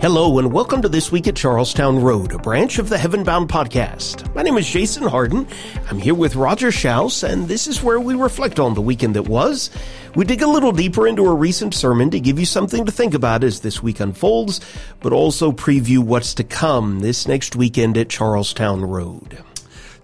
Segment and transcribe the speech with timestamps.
[0.00, 4.32] Hello, and welcome to This Week at Charlestown Road, a branch of the Heavenbound podcast.
[4.32, 5.44] My name is Jason Harden.
[5.90, 9.26] I'm here with Roger Schaus, and this is where we reflect on the weekend that
[9.26, 9.70] was.
[10.14, 13.12] We dig a little deeper into a recent sermon to give you something to think
[13.12, 14.60] about as this week unfolds,
[15.00, 19.42] but also preview what's to come this next weekend at Charlestown Road.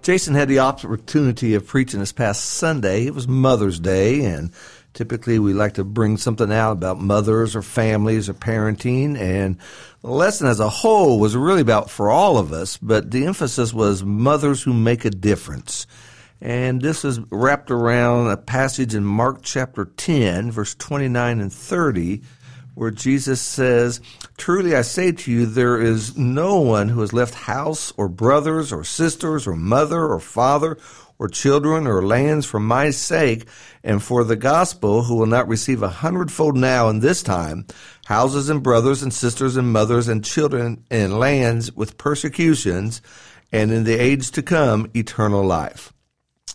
[0.01, 3.05] Jason had the opportunity of preaching this past Sunday.
[3.05, 4.51] It was Mother's Day, and
[4.95, 9.57] Typically, we like to bring something out about mothers or families or parenting, and
[10.01, 13.73] the lesson as a whole was really about for all of us, but the emphasis
[13.73, 15.85] was mothers who make a difference.
[16.39, 22.21] And this is wrapped around a passage in Mark chapter 10, verse 29 and 30,
[22.75, 23.99] where Jesus says,
[24.37, 28.73] Truly I say to you, there is no one who has left house or brothers
[28.73, 30.77] or sisters or mother or father
[31.17, 33.47] or children or lands for my sake
[33.83, 37.65] and for the gospel who will not receive a hundredfold now in this time
[38.05, 43.01] houses and brothers and sisters and mothers and children and lands with persecutions
[43.51, 45.93] and in the age to come eternal life.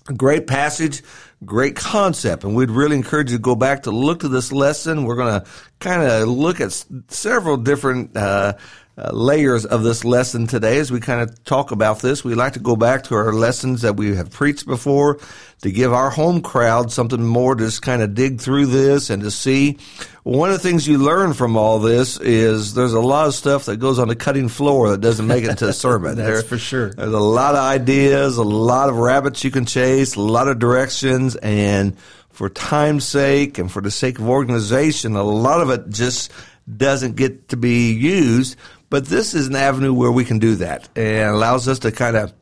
[0.08, 1.02] A great passage
[1.44, 5.04] great concept and we'd really encourage you to go back to look to this lesson.
[5.04, 5.46] We're going to
[5.78, 6.72] kind of look at
[7.08, 8.54] several different uh,
[9.00, 12.22] uh, layers of this lesson today as we kind of talk about this.
[12.22, 15.18] We like to go back to our lessons that we have preached before
[15.62, 19.22] to give our home crowd something more to just kind of dig through this and
[19.22, 19.78] to see.
[20.22, 23.64] One of the things you learn from all this is there's a lot of stuff
[23.66, 26.16] that goes on the cutting floor that doesn't make it to a sermon.
[26.16, 26.90] That's there, for sure.
[26.90, 30.58] There's a lot of ideas, a lot of rabbits you can chase, a lot of
[30.58, 31.96] directions, and
[32.40, 36.32] for time's sake and for the sake of organization, a lot of it just
[36.76, 38.56] doesn't get to be used.
[38.88, 42.16] But this is an avenue where we can do that and allows us to kind
[42.16, 42.32] of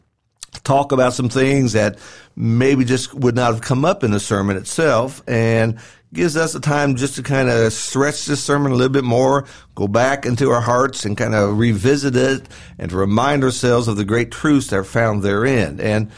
[0.64, 1.98] talk about some things that
[2.36, 5.78] maybe just would not have come up in the sermon itself and
[6.12, 9.44] gives us a time just to kind of stretch this sermon a little bit more,
[9.74, 13.96] go back into our hearts and kind of revisit it and to remind ourselves of
[13.96, 15.80] the great truths that are found therein.
[15.80, 16.10] And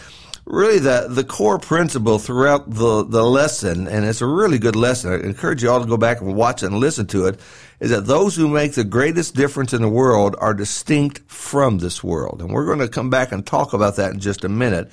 [0.44, 5.12] really the, the core principle throughout the, the lesson, and it's a really good lesson.
[5.12, 7.40] I encourage you all to go back and watch and listen to it,
[7.80, 12.02] is that those who make the greatest difference in the world are distinct from this
[12.02, 12.40] world.
[12.40, 14.90] And we're going to come back and talk about that in just a minute.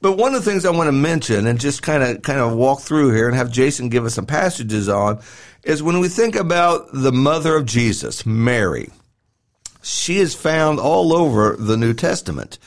[0.00, 2.54] But one of the things I want to mention and just kind of kind of
[2.54, 5.20] walk through here and have Jason give us some passages on
[5.64, 8.90] is when we think about the mother of Jesus, Mary.
[9.82, 12.58] She is found all over the New Testament.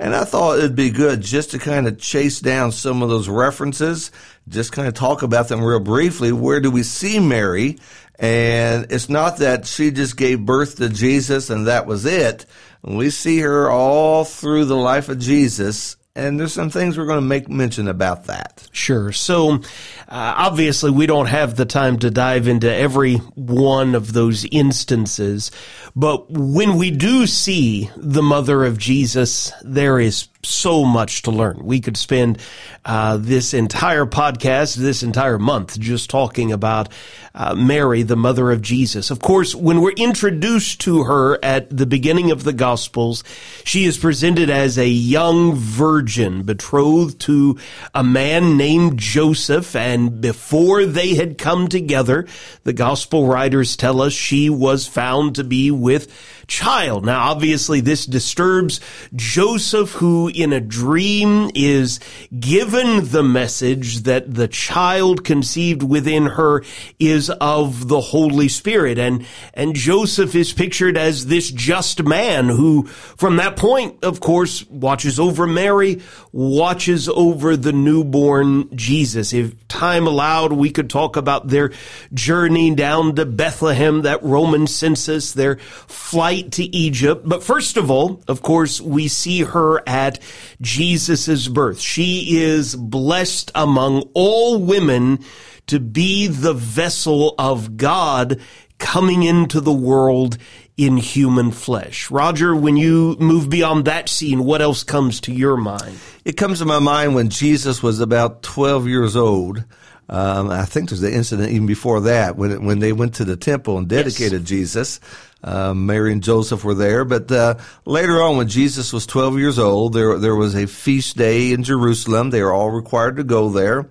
[0.00, 3.28] And I thought it'd be good just to kind of chase down some of those
[3.28, 4.10] references,
[4.48, 6.32] just kind of talk about them real briefly.
[6.32, 7.78] Where do we see Mary?
[8.18, 12.46] And it's not that she just gave birth to Jesus and that was it.
[12.82, 17.20] We see her all through the life of Jesus and there's some things we're going
[17.20, 18.68] to make mention about that.
[18.72, 19.12] Sure.
[19.12, 19.60] So, uh,
[20.08, 25.50] obviously, we don't have the time to dive into every one of those instances,
[25.94, 31.60] but when we do see the mother of Jesus, there is so much to learn.
[31.62, 32.38] We could spend
[32.84, 36.88] uh, this entire podcast, this entire month, just talking about
[37.34, 39.10] uh, Mary, the mother of Jesus.
[39.10, 43.22] Of course, when we're introduced to her at the beginning of the Gospels,
[43.64, 47.58] she is presented as a young virgin betrothed to
[47.94, 49.76] a man named Joseph.
[49.76, 52.26] And before they had come together,
[52.64, 57.06] the Gospel writers tell us she was found to be with child.
[57.06, 58.80] Now, obviously, this disturbs
[59.14, 62.00] Joseph, who in a dream is
[62.38, 66.62] given the message that the child conceived within her
[66.98, 68.98] is of the Holy Spirit.
[68.98, 69.24] And,
[69.54, 75.20] and Joseph is pictured as this just man who, from that point, of course, watches
[75.20, 76.02] over Mary,
[76.32, 79.32] watches over the newborn Jesus.
[79.32, 81.70] If time allowed, we could talk about their
[82.12, 87.22] journey down to Bethlehem, that Roman census, their flight flight to Egypt.
[87.24, 90.18] But first of all, of course, we see her at
[90.60, 91.80] Jesus' birth.
[91.80, 95.20] She is blessed among all women
[95.66, 98.40] to be the vessel of God
[98.78, 100.38] coming into the world
[100.76, 102.10] in human flesh.
[102.10, 105.98] Roger, when you move beyond that scene, what else comes to your mind?
[106.24, 109.64] It comes to my mind when Jesus was about 12 years old.
[110.10, 113.36] Um, I think there's the incident even before that when when they went to the
[113.36, 114.48] temple and dedicated yes.
[114.48, 115.00] Jesus.
[115.42, 117.54] Uh, Mary and Joseph were there, but uh,
[117.86, 121.62] later on, when Jesus was 12 years old, there there was a feast day in
[121.62, 122.28] Jerusalem.
[122.30, 123.88] They are all required to go there,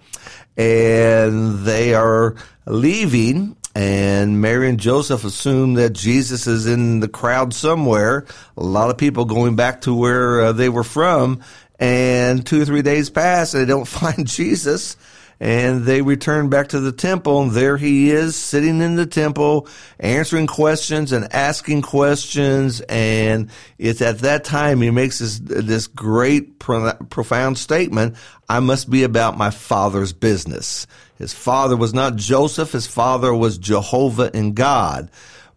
[0.58, 2.36] and they are
[2.68, 3.56] leaving.
[3.74, 8.26] And Mary and Joseph assume that Jesus is in the crowd somewhere.
[8.58, 11.42] A lot of people going back to where uh, they were from,
[11.80, 14.98] and two or three days pass and they don't find Jesus
[15.40, 19.68] and they return back to the temple and there he is sitting in the temple
[20.00, 22.82] answering questions and asking questions.
[22.82, 28.16] And it's at that time he makes this this great pro- profound statement
[28.50, 30.88] I must be about my father's business.
[31.18, 32.72] His father was not Joseph.
[32.72, 35.10] His father was Jehovah and God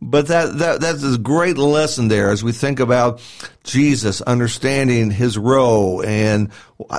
[0.02, 3.22] but that, that that's a great lesson there as we think about
[3.62, 6.50] Jesus understanding his role and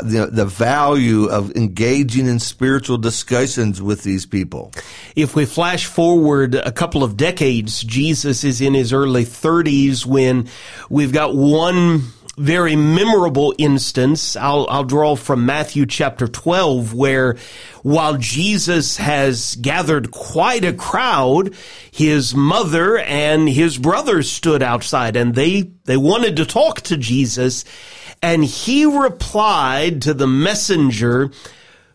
[0.04, 4.72] the, the value of engaging in spiritual discussions with these people.
[5.18, 10.48] If we flash forward a couple of decades, Jesus is in his early 30s when
[10.90, 12.04] we've got one
[12.38, 14.36] very memorable instance.
[14.36, 17.38] I'll, I'll draw from Matthew chapter 12 where
[17.84, 21.54] while Jesus has gathered quite a crowd,
[21.92, 27.66] his mother and his brothers stood outside and they, they wanted to talk to Jesus
[28.24, 31.30] and he replied to the messenger,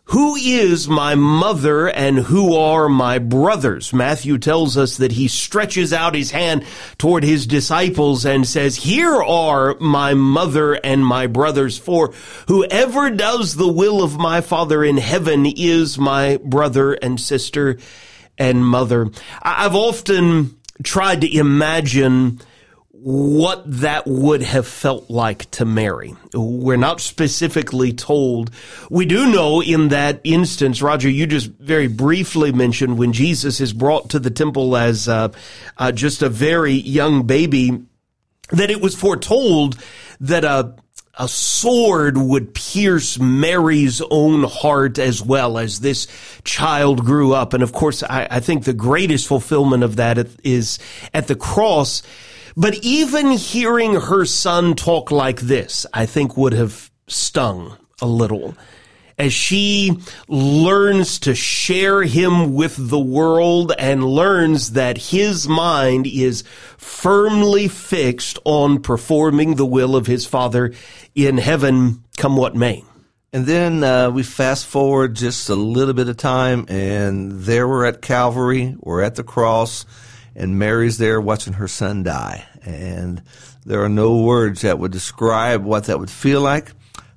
[0.08, 3.92] who is my mother and who are my brothers?
[3.92, 6.64] Matthew tells us that he stretches out his hand
[6.96, 12.12] toward his disciples and says, here are my mother and my brothers, for
[12.46, 17.78] whoever does the will of my father in heaven is my brother and sister
[18.38, 19.10] and mother.
[19.42, 22.40] I've often tried to imagine
[23.00, 26.16] what that would have felt like to Mary.
[26.34, 28.50] We're not specifically told.
[28.90, 33.72] We do know in that instance, Roger, you just very briefly mentioned when Jesus is
[33.72, 35.28] brought to the temple as uh,
[35.76, 37.84] uh, just a very young baby,
[38.50, 39.78] that it was foretold
[40.20, 40.74] that a
[41.20, 46.06] a sword would pierce Mary's own heart as well as this
[46.44, 47.52] child grew up.
[47.52, 50.78] And of course, I, I think the greatest fulfillment of that is
[51.12, 52.04] at the cross
[52.58, 58.56] but even hearing her son talk like this, I think would have stung a little
[59.16, 59.96] as she
[60.26, 66.42] learns to share him with the world and learns that his mind is
[66.76, 70.72] firmly fixed on performing the will of his father
[71.14, 72.84] in heaven, come what may.
[73.32, 77.84] And then uh, we fast forward just a little bit of time, and there we're
[77.84, 79.84] at Calvary, we're at the cross,
[80.38, 82.46] and Mary's there watching her son die.
[82.64, 83.22] And
[83.66, 86.72] there are no words that would describe what that would feel like.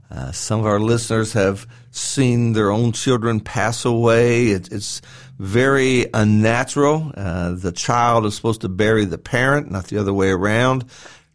[0.10, 4.48] Uh, some of our listeners have seen their own children pass away.
[4.48, 5.02] It, it's
[5.38, 7.14] very unnatural.
[7.16, 10.86] Uh, the child is supposed to bury the parent, not the other way around.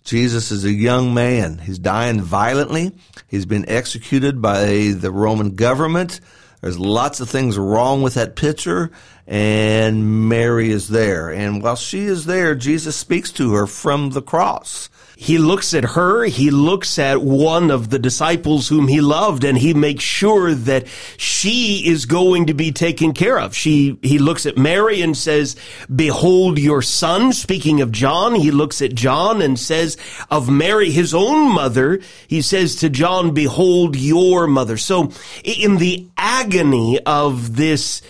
[0.04, 1.58] Jesus is a young man.
[1.58, 2.92] He's dying violently.
[3.28, 6.20] He's been executed by the Roman government.
[6.60, 8.90] There's lots of things wrong with that picture,
[9.26, 11.30] and Mary is there.
[11.30, 14.88] And while she is there, Jesus speaks to her from the cross.
[15.18, 19.56] He looks at her, he looks at one of the disciples whom he loved, and
[19.56, 20.86] he makes sure that
[21.16, 23.56] she is going to be taken care of.
[23.56, 25.56] She, he looks at Mary and says,
[25.94, 27.32] behold your son.
[27.32, 29.96] Speaking of John, he looks at John and says
[30.30, 34.76] of Mary, his own mother, he says to John, behold your mother.
[34.76, 35.12] So
[35.42, 38.02] in the agony of this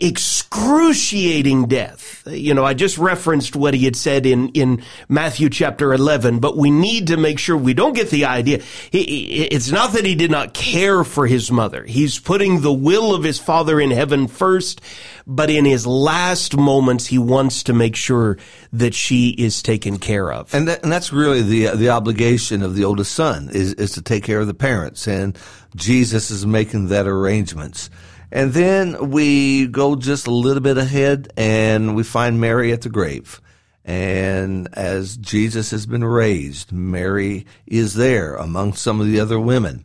[0.00, 2.26] excruciating death.
[2.26, 6.56] You know, I just referenced what he had said in, in Matthew chapter 11, but
[6.56, 8.62] we need to make sure we don't get the idea.
[8.90, 11.84] He, it's not that he did not care for his mother.
[11.84, 14.80] He's putting the will of his father in heaven first,
[15.26, 18.38] but in his last moments, he wants to make sure
[18.72, 20.54] that she is taken care of.
[20.54, 24.02] And, that, and that's really the, the obligation of the oldest son is, is to
[24.02, 25.06] take care of the parents.
[25.06, 25.36] And
[25.76, 27.90] Jesus is making that arrangements.
[28.32, 32.88] And then we go just a little bit ahead and we find Mary at the
[32.88, 33.40] grave.
[33.84, 39.84] And as Jesus has been raised, Mary is there among some of the other women.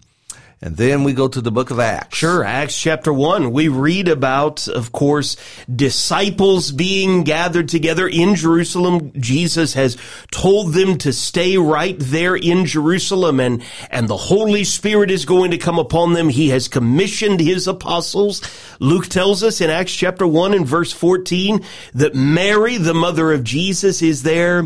[0.65, 2.17] And then we go to the book of Acts.
[2.17, 3.51] Sure, Acts chapter 1.
[3.51, 5.37] We read about, of course,
[5.73, 9.11] disciples being gathered together in Jerusalem.
[9.13, 9.95] Jesus has
[10.31, 15.51] told them to stay right there in Jerusalem and, and the Holy Spirit is going
[15.51, 16.29] to come upon them.
[16.29, 18.41] He has commissioned his apostles.
[18.79, 23.43] Luke tells us in Acts chapter 1 and verse 14 that Mary, the mother of
[23.43, 24.65] Jesus, is there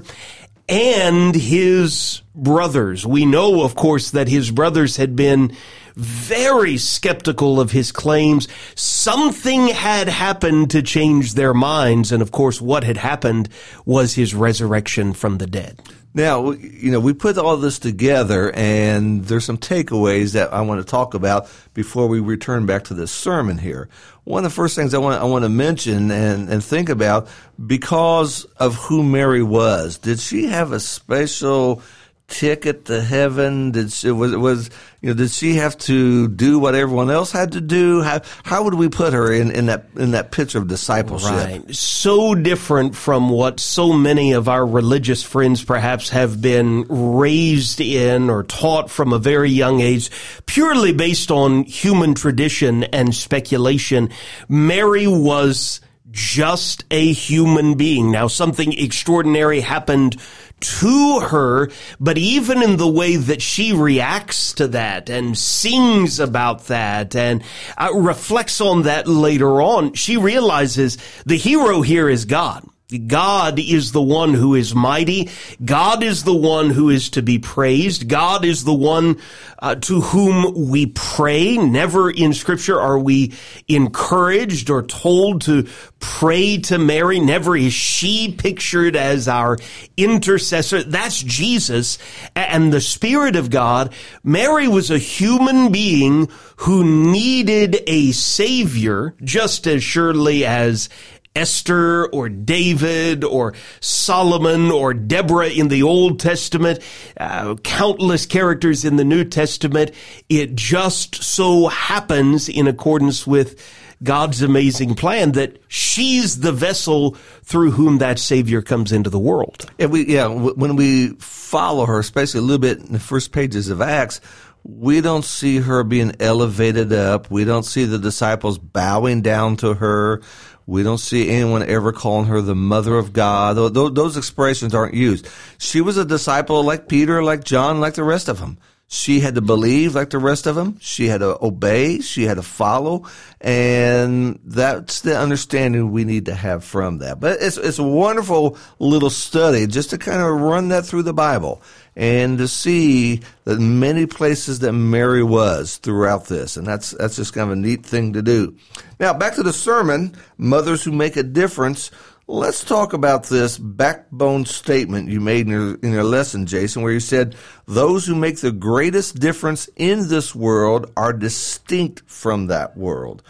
[0.70, 3.06] and his brothers.
[3.06, 5.56] We know, of course, that his brothers had been
[5.96, 8.48] very skeptical of his claims.
[8.76, 12.12] Something had happened to change their minds.
[12.12, 13.50] And of course, what had happened
[13.86, 15.82] was his resurrection from the dead.
[16.14, 20.82] Now, you know, we put all this together and there's some takeaways that I want
[20.82, 23.90] to talk about before we return back to this sermon here.
[24.24, 27.28] One of the first things I want, I want to mention and, and think about
[27.64, 31.84] because of who Mary was, did she have a special
[32.30, 33.72] ticket to heaven?
[33.72, 34.70] Did she, was was
[35.02, 38.02] you know did she have to do what everyone else had to do?
[38.02, 41.32] How how would we put her in, in that in that picture of discipleship?
[41.32, 41.76] Right.
[41.76, 48.30] So different from what so many of our religious friends perhaps have been raised in
[48.30, 50.12] or taught from a very young age,
[50.46, 54.10] purely based on human tradition and speculation.
[54.48, 55.82] Mary was
[56.12, 58.12] just a human being.
[58.12, 60.18] Now something extraordinary happened
[60.60, 66.66] to her, but even in the way that she reacts to that and sings about
[66.66, 67.44] that and
[67.78, 72.68] uh, reflects on that later on, she realizes the hero here is God.
[72.90, 75.30] God is the one who is mighty.
[75.64, 78.10] God is the one who is to be praised.
[78.10, 79.20] God is the one
[79.60, 81.56] uh, to whom we pray.
[81.56, 83.34] Never in scripture are we
[83.68, 85.68] encouraged or told to
[86.00, 87.20] pray to Mary.
[87.20, 89.60] Never is she pictured as our
[89.96, 90.82] intercessor.
[90.82, 92.00] That's Jesus
[92.36, 93.94] and the Spirit of God.
[94.24, 100.90] Mary was a human being who needed a savior just as surely as
[101.36, 106.80] Esther or David or Solomon or Deborah in the Old Testament,
[107.18, 109.92] uh, countless characters in the New Testament.
[110.28, 113.62] It just so happens in accordance with
[114.02, 119.70] God's amazing plan that she's the vessel through whom that Savior comes into the world.
[119.78, 123.70] And we, yeah, when we follow her, especially a little bit in the first pages
[123.70, 124.22] of Acts,
[124.64, 127.32] we don't see her being elevated up.
[127.32, 130.22] We don't see the disciples bowing down to her.
[130.70, 133.56] We don't see anyone ever calling her the mother of God.
[133.74, 135.28] Those, expressions aren't used.
[135.58, 138.60] She was a disciple like Peter, like John, like the rest of them.
[138.88, 140.78] She had to believe like the rest of them.
[140.80, 142.02] She had to obey.
[142.02, 143.06] She had to follow.
[143.42, 147.20] And that's the understanding we need to have from that.
[147.20, 151.14] But it's, it's a wonderful little study just to kind of run that through the
[151.14, 151.64] Bible
[152.00, 156.56] and to see the many places that Mary was throughout this.
[156.56, 158.56] And that's, that's just kind of a neat thing to do.
[159.02, 161.92] Now, back to the sermon, Mothers Who Make a Difference.
[162.26, 166.94] Let's talk about this backbone statement you made in your, in your lesson, Jason, where
[166.94, 167.36] you said,
[167.68, 173.24] those who make the greatest difference in this world are distinct from that world.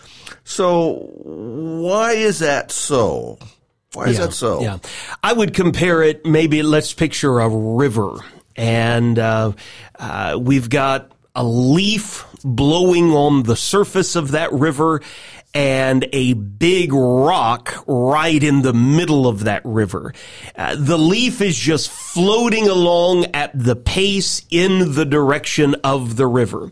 [0.44, 3.40] So why is that so?
[3.94, 4.62] Why is yeah, that so?
[4.62, 4.78] Yeah.
[5.24, 8.20] I would compare it, maybe let's picture a river
[8.60, 9.54] and uh,
[9.98, 15.01] uh, we've got a leaf blowing on the surface of that river
[15.54, 20.13] and a big rock right in the middle of that river.
[20.58, 26.28] Uh, the leaf is just floating along at the pace in the direction of the
[26.28, 26.70] river.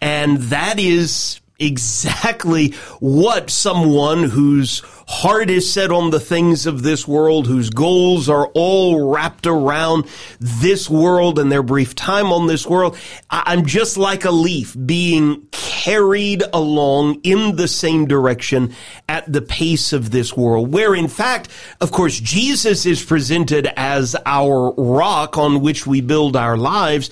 [0.00, 7.08] And that is exactly what someone whose heart is set on the things of this
[7.08, 10.06] world, whose goals are all wrapped around
[10.38, 12.96] this world and their brief time on this world.
[13.30, 18.74] I'm just like a leaf being carried along in the same direction
[19.08, 21.48] at the pace of this world, where in fact,
[21.80, 27.08] of course, Jesus is presented as our rock on which we build our lives.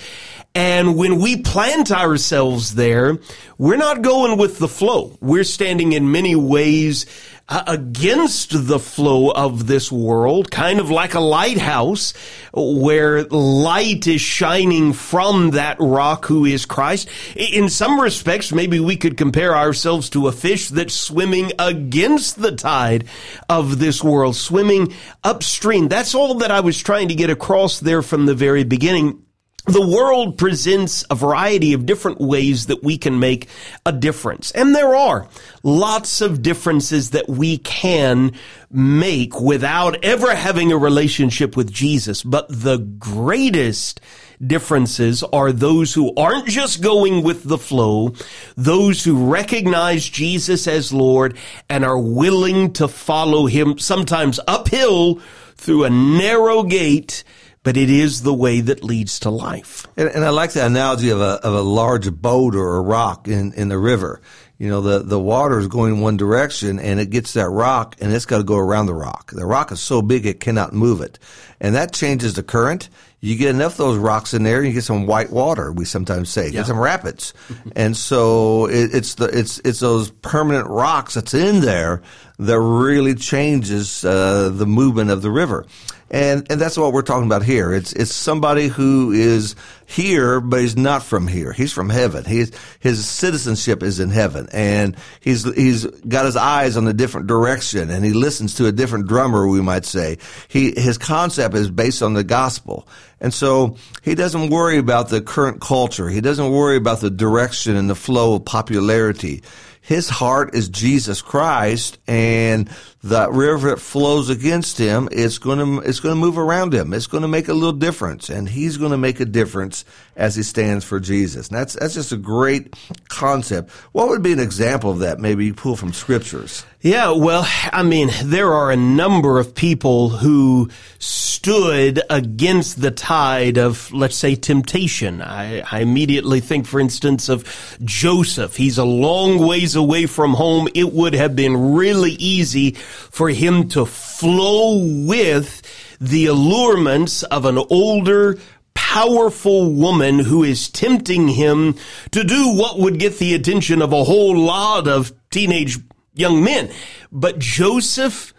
[0.56, 3.18] And when we plant ourselves there,
[3.58, 5.14] we're not going with the flow.
[5.20, 7.04] We're standing in many ways
[7.46, 12.14] uh, against the flow of this world, kind of like a lighthouse
[12.54, 17.10] where light is shining from that rock who is Christ.
[17.34, 22.52] In some respects, maybe we could compare ourselves to a fish that's swimming against the
[22.52, 23.04] tide
[23.50, 25.88] of this world, swimming upstream.
[25.88, 29.22] That's all that I was trying to get across there from the very beginning
[29.66, 33.48] the world presents a variety of different ways that we can make
[33.84, 34.52] a difference.
[34.52, 35.28] And there are
[35.64, 38.32] lots of differences that we can
[38.70, 42.22] make without ever having a relationship with Jesus.
[42.22, 44.00] But the greatest
[44.44, 48.14] differences are those who aren't just going with the flow,
[48.56, 51.36] those who recognize Jesus as Lord
[51.68, 55.20] and are willing to follow him sometimes uphill
[55.56, 57.24] through a narrow gate
[57.66, 59.88] but it is the way that leads to life.
[59.96, 63.26] And, and, I like the analogy of a, of a large boat or a rock
[63.26, 64.20] in, in the river.
[64.56, 68.12] You know, the, the water is going one direction and it gets that rock and
[68.12, 69.32] it's got to go around the rock.
[69.32, 71.18] The rock is so big it cannot move it.
[71.58, 72.88] And that changes the current.
[73.18, 76.30] You get enough of those rocks in there, you get some white water, we sometimes
[76.30, 76.44] say.
[76.44, 76.60] Yeah.
[76.60, 77.34] Get some rapids.
[77.74, 82.00] and so it, it's the, it's, it's those permanent rocks that's in there
[82.38, 85.66] that really changes uh, the movement of the river.
[86.08, 87.72] And, and that's what we're talking about here.
[87.72, 91.52] It's, it's somebody who is here, but he's not from here.
[91.52, 92.24] He's from heaven.
[92.24, 97.26] He's, his citizenship is in heaven and he's, he's got his eyes on a different
[97.26, 100.18] direction and he listens to a different drummer, we might say.
[100.46, 102.86] He, his concept is based on the gospel.
[103.20, 106.08] And so he doesn't worry about the current culture.
[106.08, 109.42] He doesn't worry about the direction and the flow of popularity
[109.86, 112.68] his heart is Jesus Christ and
[113.08, 116.92] the river that flows against him, it's going to, it's going to move around him.
[116.92, 119.84] It's going to make a little difference and he's going to make a difference
[120.16, 121.48] as he stands for Jesus.
[121.48, 122.74] And that's, that's just a great
[123.08, 123.70] concept.
[123.92, 125.20] What would be an example of that?
[125.20, 126.64] Maybe you pull from scriptures.
[126.80, 133.58] Yeah, well, I mean, there are a number of people who stood against the tide
[133.58, 135.20] of, let's say, temptation.
[135.20, 138.56] I, I, immediately think, for instance, of Joseph.
[138.56, 140.68] He's a long ways away from home.
[140.74, 142.76] It would have been really easy
[143.10, 145.62] for him to flow with
[146.00, 148.38] the allurements of an older,
[148.74, 151.74] powerful woman who is tempting him
[152.10, 155.78] to do what would get the attention of a whole lot of teenage
[156.14, 156.70] young men.
[157.10, 158.32] But Joseph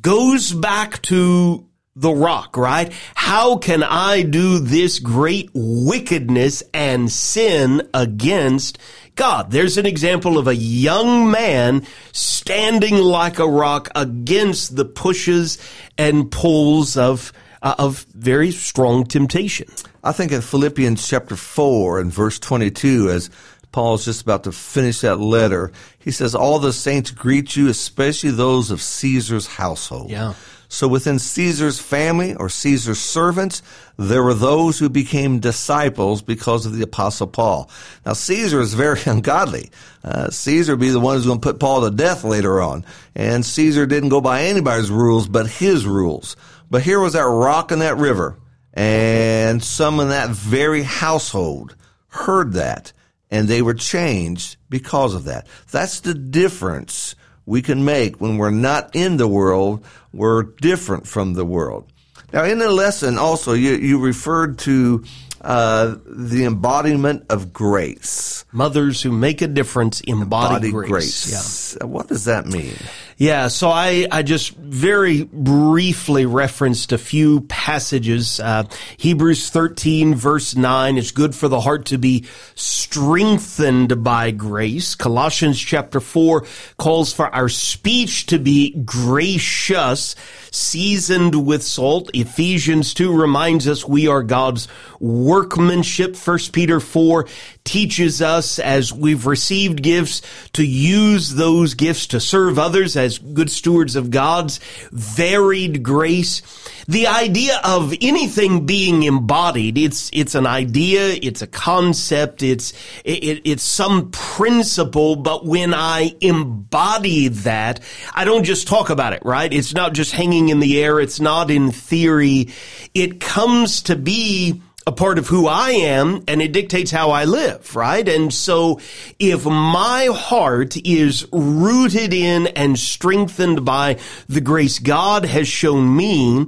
[0.00, 2.92] goes back to the rock, right?
[3.14, 8.78] How can I do this great wickedness and sin against
[9.14, 9.50] God?
[9.50, 15.58] There's an example of a young man standing like a rock against the pushes
[15.98, 19.68] and pulls of uh, of very strong temptation.
[20.02, 23.30] I think in Philippians chapter 4 and verse 22 as
[23.70, 25.72] Paul's just about to finish that letter.
[25.98, 30.10] He says, All the saints greet you, especially those of Caesar's household.
[30.10, 30.34] Yeah.
[30.72, 33.62] So within Caesar's family or Caesar's servants,
[33.98, 37.68] there were those who became disciples because of the apostle Paul.
[38.06, 39.70] Now Caesar is very ungodly.
[40.02, 42.86] Uh, Caesar be the one who's going to put Paul to death later on.
[43.14, 46.36] And Caesar didn't go by anybody's rules but his rules.
[46.70, 48.38] But here was that rock in that river
[48.72, 51.76] and some in that very household
[52.08, 52.94] heard that
[53.30, 55.46] and they were changed because of that.
[55.70, 57.14] That's the difference
[57.44, 59.84] we can make when we're not in the world.
[60.12, 61.92] We're different from the world.
[62.32, 65.04] Now, in the lesson, also, you, you referred to
[65.40, 68.31] uh, the embodiment of grace.
[68.52, 70.90] Mothers who make a difference embody, grace.
[70.90, 71.76] grace.
[71.80, 71.86] Yeah.
[71.86, 72.76] What does that mean?
[73.22, 78.40] Yeah, so I, I just very briefly referenced a few passages.
[78.40, 78.64] Uh,
[78.96, 84.96] Hebrews 13 verse 9, it's good for the heart to be strengthened by grace.
[84.96, 86.44] Colossians chapter 4
[86.78, 90.16] calls for our speech to be gracious,
[90.50, 92.10] seasoned with salt.
[92.14, 96.16] Ephesians 2 reminds us we are God's workmanship.
[96.16, 97.26] 1 Peter 4
[97.64, 103.50] teaches us as we've received gifts to use those gifts to serve others as good
[103.50, 106.42] stewards of God's varied grace.
[106.88, 112.72] The idea of anything being embodied, it's, it's an idea, it's a concept, it's,
[113.04, 117.80] it, it's some principle, but when I embody that,
[118.14, 119.52] I don't just talk about it, right?
[119.52, 120.98] It's not just hanging in the air.
[121.00, 122.48] It's not in theory.
[122.94, 127.24] It comes to be a part of who I am and it dictates how I
[127.24, 128.06] live, right?
[128.06, 128.80] And so
[129.18, 136.46] if my heart is rooted in and strengthened by the grace God has shown me,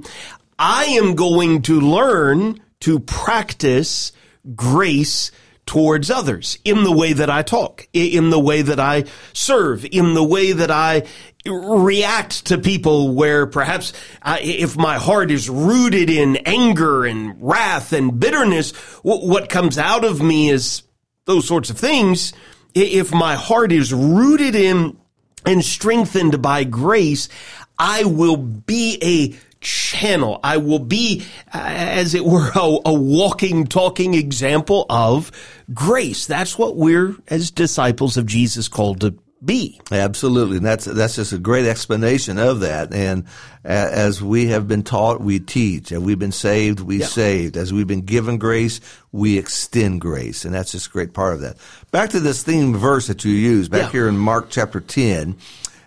[0.59, 4.11] I am going to learn to practice
[4.55, 5.31] grace
[5.65, 10.13] towards others in the way that I talk, in the way that I serve, in
[10.13, 11.03] the way that I
[11.45, 17.93] react to people where perhaps uh, if my heart is rooted in anger and wrath
[17.93, 18.71] and bitterness,
[19.03, 20.83] w- what comes out of me is
[21.25, 22.33] those sorts of things.
[22.73, 24.97] If my heart is rooted in
[25.45, 27.29] and strengthened by grace,
[27.77, 30.39] I will be a channel.
[30.43, 35.31] I will be, as it were, a, a, walking, talking example of
[35.73, 36.27] grace.
[36.27, 39.79] That's what we're, as disciples of Jesus, called to be.
[39.91, 40.57] Absolutely.
[40.57, 42.93] And that's, that's just a great explanation of that.
[42.93, 43.25] And
[43.63, 45.91] as we have been taught, we teach.
[45.91, 47.05] As we've been saved, we yeah.
[47.05, 47.57] saved.
[47.57, 48.81] As we've been given grace,
[49.11, 50.45] we extend grace.
[50.45, 51.57] And that's just a great part of that.
[51.91, 53.91] Back to this theme verse that you use back yeah.
[53.91, 55.37] here in Mark chapter 10.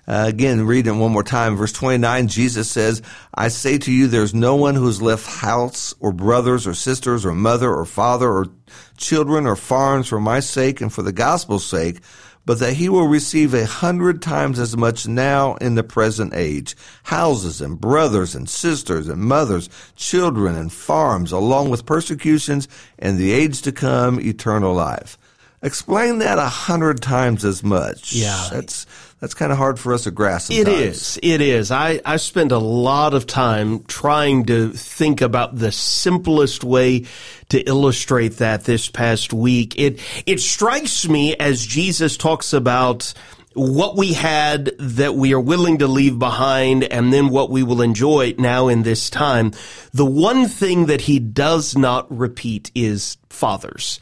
[0.08, 1.54] Uh, again, reading it one more time.
[1.54, 3.02] Verse 29, Jesus says,
[3.34, 7.26] I say to you, there's no one who has left house or brothers or sisters
[7.26, 8.46] or mother or father or
[8.96, 12.00] children or farms for my sake and for the gospel's sake
[12.48, 16.74] but that he will receive a hundred times as much now in the present age,
[17.02, 22.66] houses and brothers and sisters and mothers, children and farms, along with persecutions
[22.98, 25.18] and the age to come, eternal life.
[25.60, 28.14] Explain that a hundred times as much.
[28.14, 28.48] Yeah.
[28.50, 28.86] That's
[29.20, 30.50] that's kind of hard for us to grasp.
[30.52, 30.80] It sometimes.
[30.80, 31.18] is.
[31.22, 31.70] It is.
[31.70, 37.06] I, I spend a lot of time trying to think about the simplest way
[37.48, 39.76] to illustrate that this past week.
[39.76, 43.12] It, it strikes me as Jesus talks about
[43.54, 47.82] what we had that we are willing to leave behind and then what we will
[47.82, 49.52] enjoy now in this time.
[49.92, 53.98] The one thing that he does not repeat is fathers.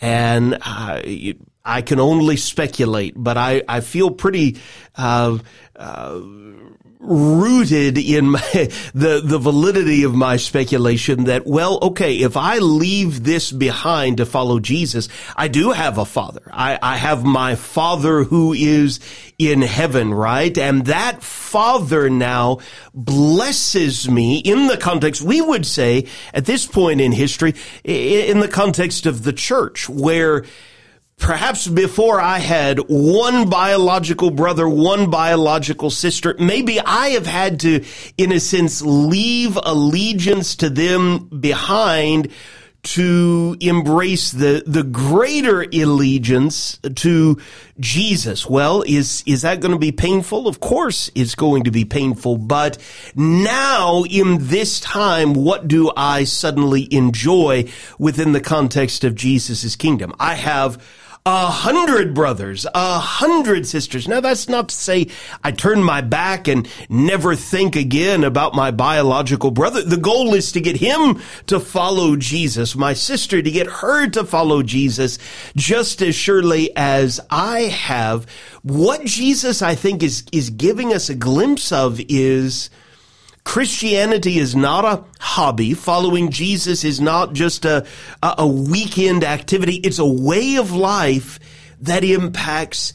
[0.00, 1.02] And, uh,
[1.66, 4.58] I can only speculate, but I, I feel pretty,
[4.96, 5.38] uh,
[5.74, 6.20] uh,
[7.06, 8.40] rooted in my,
[8.94, 14.26] the the validity of my speculation that well okay if I leave this behind to
[14.26, 16.42] follow Jesus I do have a father.
[16.52, 19.00] I, I have my father who is
[19.38, 20.56] in heaven right?
[20.56, 22.58] And that father now
[22.94, 28.48] blesses me in the context we would say at this point in history in the
[28.48, 30.44] context of the church where
[31.18, 37.84] Perhaps before I had one biological brother, one biological sister, maybe I have had to,
[38.18, 42.30] in a sense, leave allegiance to them behind
[42.82, 47.36] to embrace the, the greater allegiance to
[47.80, 48.48] Jesus.
[48.48, 50.46] Well, is, is that going to be painful?
[50.46, 52.78] Of course it's going to be painful, but
[53.16, 57.64] now in this time, what do I suddenly enjoy
[57.98, 60.14] within the context of Jesus' kingdom?
[60.20, 60.80] I have
[61.26, 64.06] a hundred brothers, a hundred sisters.
[64.06, 65.08] Now that's not to say
[65.42, 69.82] I turn my back and never think again about my biological brother.
[69.82, 74.24] The goal is to get him to follow Jesus, my sister to get her to
[74.24, 75.18] follow Jesus
[75.56, 78.26] just as surely as I have.
[78.62, 82.70] What Jesus I think is, is giving us a glimpse of is
[83.46, 85.72] Christianity is not a hobby.
[85.72, 87.86] Following Jesus is not just a,
[88.20, 89.76] a weekend activity.
[89.76, 91.38] It's a way of life
[91.80, 92.92] that impacts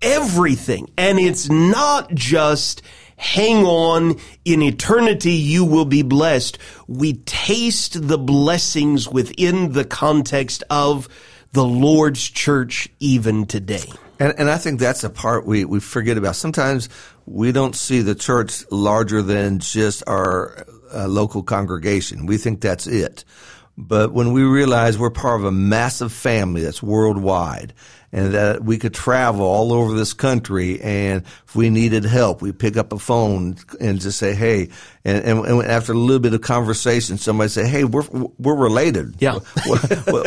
[0.00, 0.88] everything.
[0.96, 2.80] And it's not just
[3.16, 6.58] hang on in eternity you will be blessed.
[6.86, 11.08] We taste the blessings within the context of
[11.52, 13.90] the Lord's church even today.
[14.20, 16.36] And, and I think that's a part we, we forget about.
[16.36, 16.88] Sometimes
[17.30, 22.26] we don't see the church larger than just our uh, local congregation.
[22.26, 23.24] We think that's it.
[23.76, 27.74] But when we realize we're part of a massive family that's worldwide
[28.12, 32.52] and that we could travel all over this country and if we needed help, we
[32.52, 34.68] pick up a phone and just say, hey,
[35.04, 38.06] and, and, and after a little bit of conversation, somebody say, hey, we're,
[38.38, 39.14] we're related.
[39.18, 39.38] Yeah.
[39.66, 40.22] we're,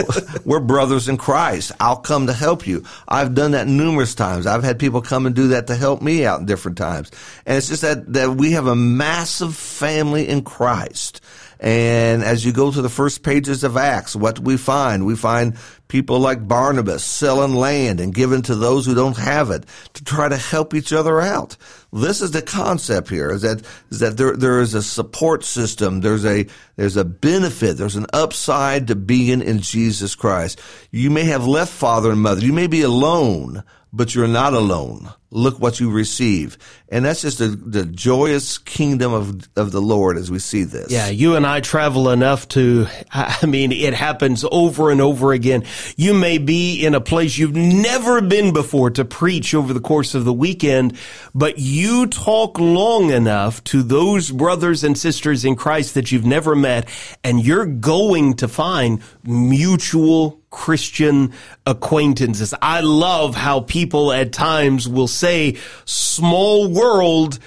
[0.45, 1.71] we're brothers in Christ.
[1.79, 2.83] I'll come to help you.
[3.07, 4.47] I've done that numerous times.
[4.47, 7.11] I've had people come and do that to help me out in different times.
[7.45, 11.21] And it's just that, that we have a massive family in Christ.
[11.61, 15.05] And as you go to the first pages of Acts, what do we find?
[15.05, 15.55] We find
[15.89, 20.27] people like Barnabas selling land and giving to those who don't have it to try
[20.27, 21.57] to help each other out.
[21.93, 26.01] This is the concept here is that, is that there, there is a support system.
[26.01, 26.47] There's a,
[26.77, 27.77] there's a benefit.
[27.77, 30.59] There's an upside to being in Jesus Christ.
[30.89, 32.41] You may have left father and mother.
[32.41, 35.09] You may be alone, but you're not alone.
[35.33, 36.57] Look what you receive.
[36.89, 40.91] And that's just the, the joyous kingdom of, of the Lord as we see this.
[40.91, 45.63] Yeah, you and I travel enough to, I mean, it happens over and over again.
[45.95, 50.15] You may be in a place you've never been before to preach over the course
[50.15, 50.97] of the weekend,
[51.33, 56.55] but you talk long enough to those brothers and sisters in Christ that you've never
[56.55, 56.89] met,
[57.23, 61.33] and you're going to find mutual Christian
[61.65, 62.53] acquaintances.
[62.61, 67.39] I love how people at times will say small world,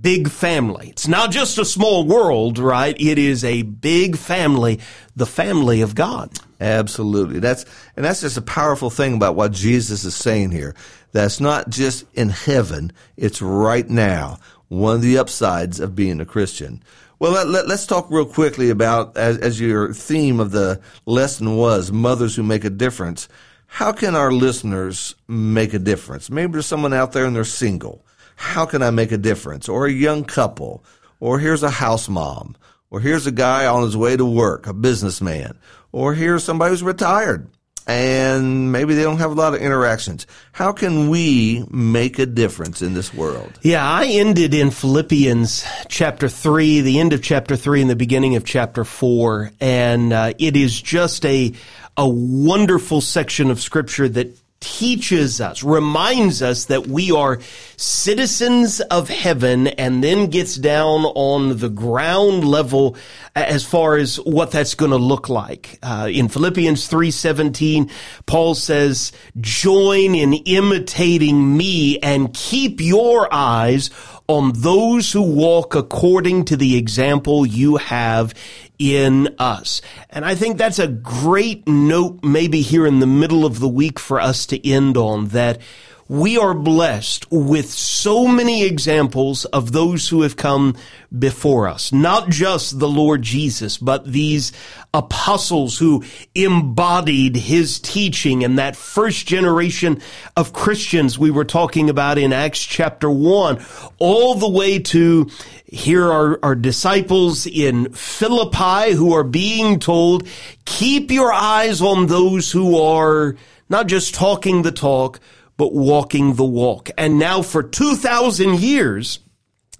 [0.00, 0.88] big family.
[0.90, 2.98] It's not just a small world, right?
[2.98, 4.80] It is a big family,
[5.14, 6.30] the family of God.
[6.60, 7.40] Absolutely.
[7.40, 7.64] That's,
[7.96, 10.74] and that's just a powerful thing about what Jesus is saying here.
[11.10, 12.92] That's not just in heaven.
[13.16, 14.38] It's right now.
[14.72, 16.82] One of the upsides of being a Christian.
[17.18, 21.56] Well, let, us let, talk real quickly about, as, as your theme of the lesson
[21.56, 23.28] was, mothers who make a difference.
[23.66, 26.30] How can our listeners make a difference?
[26.30, 28.02] Maybe there's someone out there and they're single.
[28.36, 29.68] How can I make a difference?
[29.68, 30.82] Or a young couple.
[31.20, 32.56] Or here's a house mom.
[32.88, 35.58] Or here's a guy on his way to work, a businessman.
[35.92, 37.46] Or here's somebody who's retired
[37.86, 40.26] and maybe they don't have a lot of interactions.
[40.52, 43.58] How can we make a difference in this world?
[43.62, 48.36] Yeah, I ended in Philippians chapter 3, the end of chapter 3 and the beginning
[48.36, 51.52] of chapter 4, and uh, it is just a
[51.94, 57.40] a wonderful section of scripture that teaches us, reminds us that we are
[57.76, 62.96] citizens of heaven and then gets down on the ground level
[63.34, 65.78] as far as what that's going to look like.
[65.82, 67.90] Uh, in Philippians 3:17,
[68.26, 73.90] Paul says, "Join in imitating me and keep your eyes
[74.28, 78.34] on those who walk according to the example you have
[78.78, 79.80] in us.
[80.10, 83.98] And I think that's a great note maybe here in the middle of the week
[83.98, 85.60] for us to end on that
[86.08, 90.76] we are blessed with so many examples of those who have come
[91.16, 91.92] before us.
[91.92, 94.52] Not just the Lord Jesus, but these
[94.92, 100.02] apostles who embodied his teaching and that first generation
[100.36, 103.64] of Christians we were talking about in Acts chapter one,
[103.98, 105.28] all the way to
[105.66, 110.28] here are our disciples in Philippi who are being told,
[110.66, 113.36] keep your eyes on those who are
[113.70, 115.18] not just talking the talk,
[115.56, 116.90] but walking the walk.
[116.96, 119.20] And now for 2,000 years,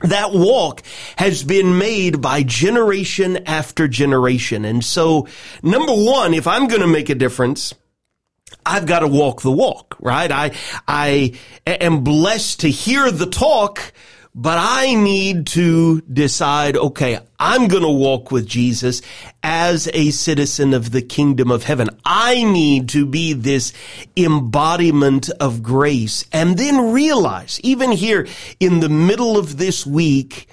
[0.00, 0.82] that walk
[1.16, 4.64] has been made by generation after generation.
[4.64, 5.28] And so,
[5.62, 7.74] number one, if I'm going to make a difference,
[8.64, 10.30] I've got to walk the walk, right?
[10.30, 10.52] I,
[10.86, 11.34] I
[11.66, 13.92] am blessed to hear the talk,
[14.34, 19.02] but I need to decide, okay, I'm going to walk with Jesus
[19.42, 21.90] as a citizen of the kingdom of heaven.
[22.04, 23.74] I need to be this
[24.16, 28.26] embodiment of grace and then realize, even here
[28.58, 30.48] in the middle of this week,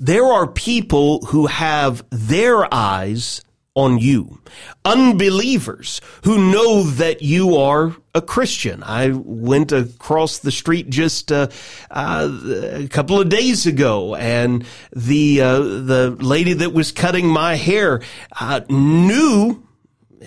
[0.00, 3.40] there are people who have their eyes
[3.74, 4.40] on you.
[4.84, 8.82] Unbelievers who know that you are a Christian.
[8.82, 11.48] I went across the street just uh,
[11.90, 12.30] uh,
[12.74, 18.02] a couple of days ago, and the uh, the lady that was cutting my hair
[18.38, 19.66] uh, knew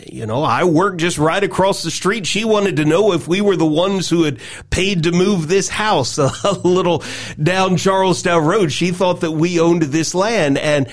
[0.07, 2.25] you know, I worked just right across the street.
[2.25, 5.69] She wanted to know if we were the ones who had paid to move this
[5.69, 7.03] house a little
[7.41, 8.71] down Charlestown Road.
[8.71, 10.57] She thought that we owned this land.
[10.57, 10.87] And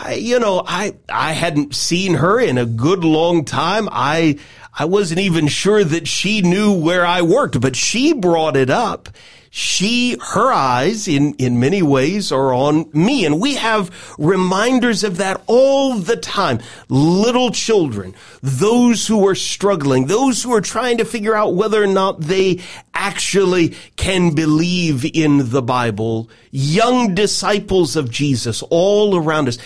[0.00, 3.88] I, you know, I, I hadn't seen her in a good long time.
[3.90, 4.38] I,
[4.78, 9.08] I wasn't even sure that she knew where I worked, but she brought it up.
[9.50, 13.24] She, her eyes in, in many ways are on me.
[13.24, 16.60] And we have reminders of that all the time.
[16.88, 21.88] Little children, those who are struggling, those who are trying to figure out whether or
[21.88, 22.60] not they
[22.94, 29.58] actually can believe in the Bible, young disciples of Jesus all around us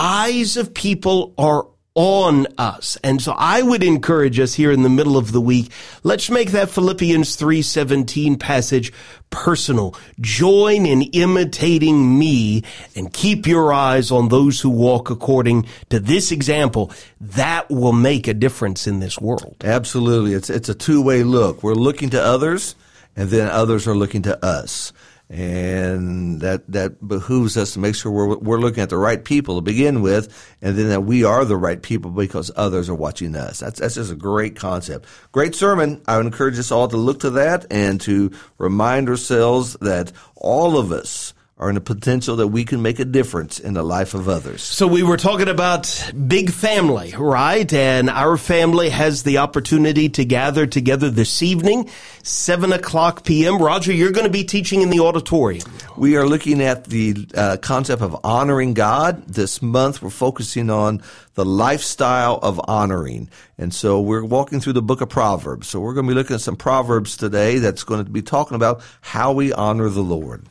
[0.00, 2.96] eyes of people are on us.
[3.02, 5.70] And so I would encourage us here in the middle of the week,
[6.02, 8.92] let's make that Philippians 3:17 passage
[9.30, 9.94] personal.
[10.20, 12.62] Join in imitating me
[12.94, 16.92] and keep your eyes on those who walk according to this example.
[17.20, 19.56] That will make a difference in this world.
[19.62, 20.34] Absolutely.
[20.34, 21.62] It's it's a two-way look.
[21.62, 22.76] We're looking to others
[23.16, 24.92] and then others are looking to us
[25.30, 29.54] and that that behooves us to make sure we're we're looking at the right people
[29.54, 30.28] to begin with,
[30.60, 33.60] and then that we are the right people because others are watching us.
[33.60, 36.02] That's that's just a great concept, great sermon.
[36.08, 40.76] I would encourage us all to look to that and to remind ourselves that all
[40.76, 44.14] of us are in a potential that we can make a difference in the life
[44.14, 44.62] of others.
[44.62, 47.70] So we were talking about big family, right?
[47.70, 51.90] And our family has the opportunity to gather together this evening,
[52.22, 53.58] 7 o'clock p.m.
[53.58, 55.70] Roger, you're going to be teaching in the auditorium.
[55.98, 59.26] We are looking at the uh, concept of honoring God.
[59.26, 61.02] This month we're focusing on
[61.34, 63.28] the lifestyle of honoring.
[63.58, 65.68] And so we're walking through the book of Proverbs.
[65.68, 68.54] So we're going to be looking at some Proverbs today that's going to be talking
[68.54, 70.42] about how we honor the Lord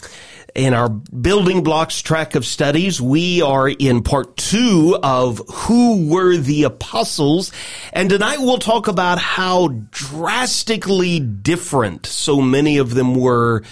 [0.56, 6.38] in our building blocks track of studies, we are in part two of who were
[6.38, 7.52] the apostles.
[7.94, 13.64] And tonight we'll talk about how drastically different so many of them were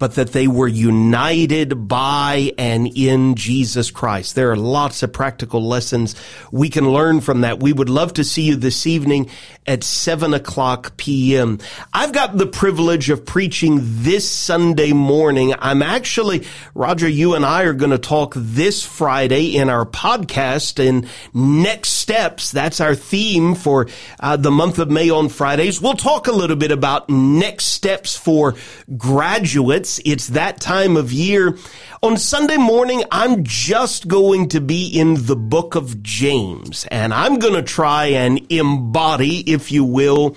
[0.00, 4.34] but that they were united by and in Jesus Christ.
[4.34, 6.16] There are lots of practical lessons
[6.50, 7.60] we can learn from that.
[7.60, 9.28] We would love to see you this evening
[9.66, 11.58] at 7 o'clock p.m.
[11.92, 15.54] I've got the privilege of preaching this Sunday morning.
[15.58, 20.82] I'm actually, Roger, you and I are going to talk this Friday in our podcast
[20.84, 22.50] and next steps.
[22.50, 23.86] That's our theme for
[24.18, 25.78] uh, the month of May on Fridays.
[25.80, 28.54] We'll talk a little bit about next steps for
[28.96, 31.56] graduates it's, it's that time of year.
[32.02, 37.38] On Sunday morning, I'm just going to be in the book of James and I'm
[37.38, 40.36] going to try and embody, if you will,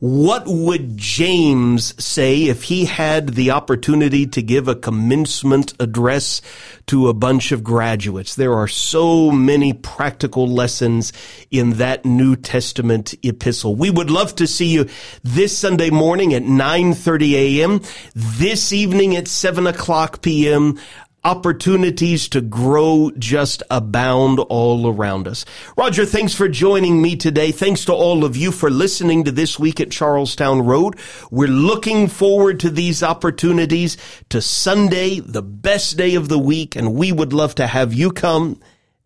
[0.00, 6.40] what would James say if he had the opportunity to give a commencement address
[6.86, 8.36] to a bunch of graduates?
[8.36, 11.12] There are so many practical lessons
[11.50, 13.74] in that New Testament epistle.
[13.74, 14.86] We would love to see you
[15.24, 17.80] this Sunday morning at 9.30 a.m.,
[18.14, 20.78] this evening at 7 o'clock p.m.,
[21.24, 25.44] opportunities to grow just abound all around us.
[25.76, 27.52] Roger, thanks for joining me today.
[27.52, 30.96] Thanks to all of you for listening to This Week at Charlestown Road.
[31.30, 33.96] We're looking forward to these opportunities
[34.28, 38.12] to Sunday, the best day of the week, and we would love to have you
[38.12, 38.60] come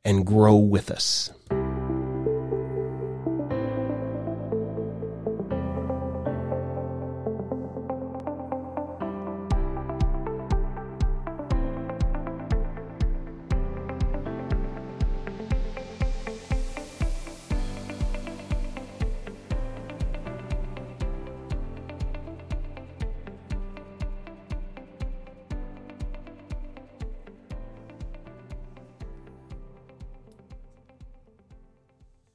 [0.04, 1.30] and grow with us.